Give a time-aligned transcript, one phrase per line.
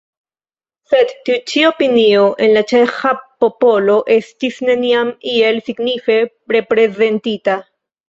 [0.93, 3.13] Sed tiu ĉi opinio en la ĉeĥa
[3.45, 6.21] popolo estis neniam iel signife
[6.59, 7.63] reprezentita.